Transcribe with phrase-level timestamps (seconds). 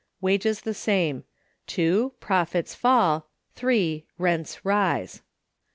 [0.19, 1.25] Wages the same.
[1.67, 3.27] (2.) Profits fall.
[3.53, 5.21] (3.) Rents rise.